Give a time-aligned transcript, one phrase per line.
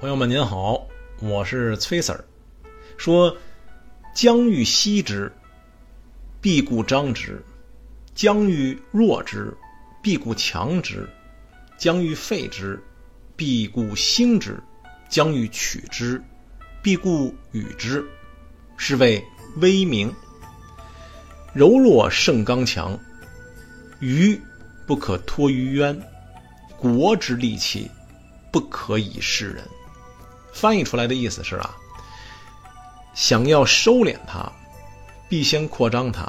[0.00, 0.86] 朋友们您好，
[1.18, 2.24] 我是崔 Sir。
[2.96, 3.36] 说
[4.14, 5.32] 将欲歙之，
[6.40, 7.32] 必固张之；
[8.14, 9.52] 将欲弱之，
[10.00, 11.00] 必固强之；
[11.76, 12.80] 将欲废之，
[13.34, 14.52] 必固兴之；
[15.08, 16.22] 将欲取之，
[16.80, 18.06] 必固与之。
[18.76, 19.20] 是谓
[19.56, 20.14] 威名。
[21.52, 22.96] 柔弱胜刚强，
[23.98, 24.40] 愚
[24.86, 26.00] 不可托于渊，
[26.76, 27.90] 国之利器
[28.52, 29.64] 不可以示人。
[30.58, 31.70] 翻译出来的意思是啊，
[33.14, 34.50] 想要收敛它，
[35.28, 36.24] 必先扩张它；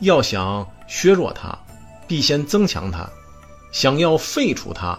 [0.00, 1.58] 要想削弱它，
[2.06, 3.10] 必先增强它；
[3.72, 4.96] 想要废除它，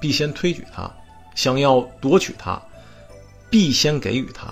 [0.00, 0.90] 必先推举它；
[1.34, 2.58] 想要夺取它，
[3.50, 4.46] 必先给予它。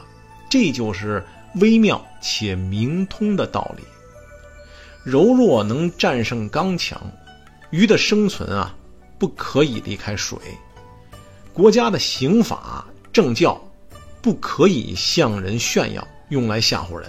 [0.51, 3.83] 这就是微妙且明通的道理。
[5.03, 7.01] 柔弱能战胜刚强，
[7.71, 8.75] 鱼的生存啊，
[9.19, 10.39] 不可以离开水。
[11.55, 12.85] 国家的刑法。
[13.15, 13.59] 政教
[14.21, 17.09] 不可以向人炫耀，用来吓唬人。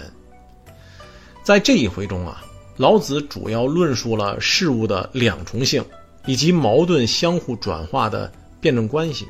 [1.42, 2.44] 在这一回中啊，
[2.76, 5.84] 老子主要论述了事物的两重性
[6.24, 9.26] 以及矛盾相互转化的辩证关系。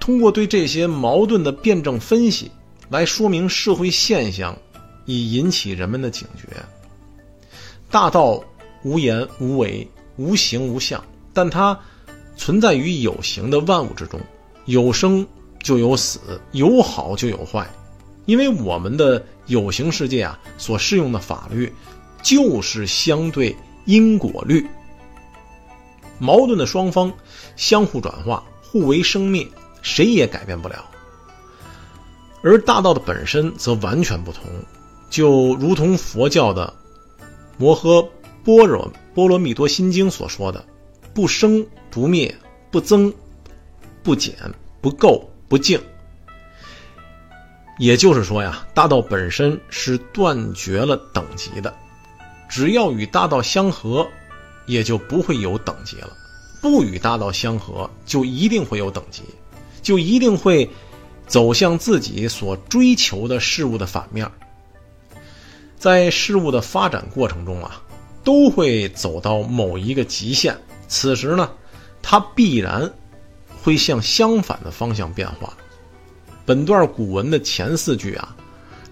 [0.00, 2.50] 通过对这些矛盾的辩证分析，
[2.88, 4.58] 来说明社会现象，
[5.04, 6.48] 以引起人们的警觉。
[7.92, 8.42] 大道
[8.82, 11.00] 无言无为，无形无相，
[11.32, 11.78] 但它
[12.36, 14.20] 存在于有形的万物之中，
[14.64, 15.24] 有生。
[15.68, 16.18] 就有死，
[16.52, 17.68] 有好就有坏，
[18.24, 21.70] 因为我们的有形世界啊，所适用的法律
[22.22, 24.66] 就是相对因果律。
[26.18, 27.12] 矛盾的双方
[27.54, 29.46] 相互转化，互为生灭，
[29.82, 30.86] 谁也改变不了。
[32.42, 34.44] 而大道的本身则完全不同，
[35.10, 36.72] 就如同佛教的
[37.58, 38.08] 《摩诃
[38.42, 40.64] 般若波罗蜜多心经》所说的
[41.12, 42.34] ：“不生不灭，
[42.70, 43.12] 不增
[44.02, 44.34] 不减，
[44.80, 45.80] 不垢。”不敬，
[47.78, 51.74] 也就是说呀，大道本身是断绝了等级的，
[52.48, 54.06] 只要与大道相合，
[54.66, 56.08] 也就不会有等级了；
[56.60, 59.22] 不与大道相合，就一定会有等级，
[59.80, 60.68] 就一定会
[61.26, 64.30] 走向自己所追求的事物的反面。
[65.78, 67.80] 在事物的发展过程中啊，
[68.22, 70.58] 都会走到某一个极限，
[70.88, 71.50] 此时呢，
[72.02, 72.92] 它必然。
[73.62, 75.52] 会向相反的方向变化。
[76.46, 78.34] 本段古文的前四句啊，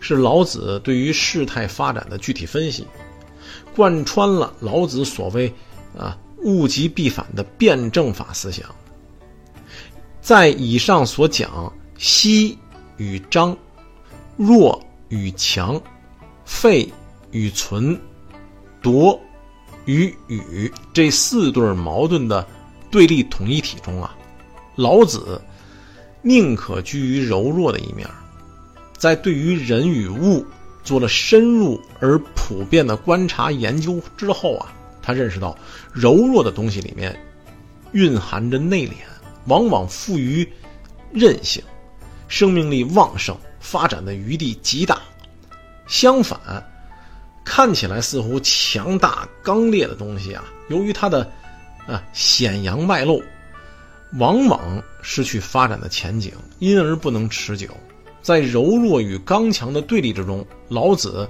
[0.01, 2.87] 是老子对于事态发展的具体分析，
[3.75, 5.53] 贯穿了老子所谓
[5.97, 8.67] “啊物极必反”的辩证法思想。
[10.21, 12.59] 在以上所讲息
[12.99, 13.57] 与张、
[14.37, 15.81] 弱与强、
[16.45, 16.93] 废
[17.31, 17.99] 与存、
[18.83, 19.19] 夺
[19.87, 22.47] 与与这四对矛盾的
[22.91, 24.15] 对立统一体中啊。
[24.77, 25.41] 老子
[26.23, 28.09] 宁可居于柔弱的一面，
[28.97, 30.45] 在对于人与物
[30.85, 34.73] 做了深入而普遍的观察研究之后啊，
[35.03, 35.57] 他认识到
[35.93, 37.19] 柔弱的东西里面
[37.93, 38.93] 蕴含着内敛，
[39.47, 40.47] 往往富于
[41.13, 41.63] 韧性，
[42.29, 45.01] 生命力旺盛，发展的余地极大。
[45.87, 46.39] 相反，
[47.45, 51.31] 看起来似乎强大刚烈的东西啊，由于它的
[51.87, 53.23] 啊显阳外露。
[54.15, 57.69] 往往失去发展的前景，因而不能持久。
[58.23, 61.29] 在柔弱与刚强的对立之中，老子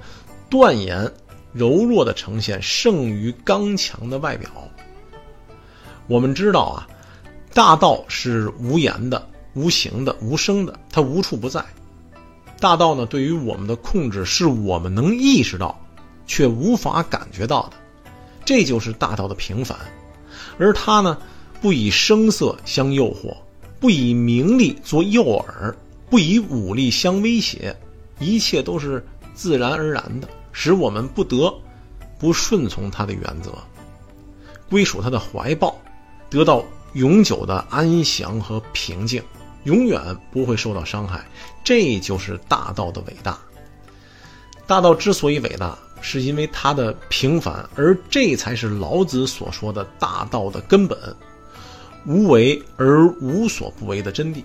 [0.49, 1.11] 断言
[1.53, 4.49] 柔弱的呈现胜于刚强的外表。
[6.07, 6.87] 我们知道啊，
[7.53, 11.63] 大道是无言的、无形的、无声的，它无处不在。
[12.59, 15.79] 大道呢，对于我们的控制是我们能意识到，
[16.25, 17.73] 却无法感觉到的。
[18.45, 19.77] 这就是大道的平凡，
[20.57, 21.17] 而它呢？
[21.61, 23.35] 不以声色相诱惑，
[23.79, 25.73] 不以名利作诱饵，
[26.09, 27.75] 不以武力相威胁，
[28.19, 31.53] 一切都是自然而然的，使我们不得
[32.19, 33.51] 不顺从他的原则，
[34.69, 35.75] 归属他的怀抱，
[36.29, 36.63] 得到
[36.93, 39.21] 永久的安详和平静，
[39.63, 39.99] 永远
[40.31, 41.25] 不会受到伤害。
[41.63, 43.37] 这就是大道的伟大。
[44.65, 50.97] 大道之所以伟大，是因为它的平凡，而这才是老子所说的大道的根本。
[52.07, 54.41] 无为而无所不为的真谛，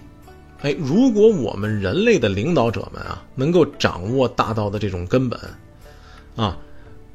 [0.62, 5.38] 哎，如果我们人类的领导者们啊，能够掌握大道的这种根本，
[6.35, 6.59] 啊，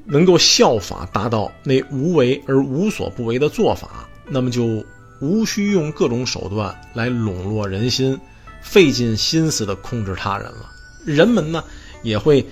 [0.05, 4.81] 能够效法大道那无为而无所不为的做法，那么就
[5.19, 8.17] 无需用各种手段来笼络人心，
[8.61, 10.69] 费尽心思的控制他人了。
[11.05, 11.61] 人们呢，
[12.03, 12.45] 也会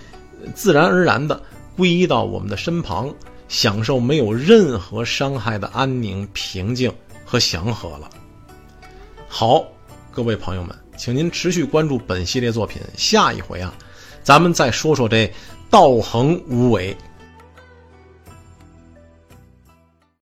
[0.53, 1.41] 自然而然的
[1.77, 3.13] 皈依到我们的身旁，
[3.47, 6.91] 享受没有任何伤害的安宁平静。
[7.25, 8.09] 和祥和了。
[9.27, 9.65] 好，
[10.11, 12.81] 各位朋友们，请您持续关注本系列作品。
[12.95, 13.73] 下一回啊，
[14.23, 15.29] 咱们再说说这
[15.69, 16.95] 道横无为。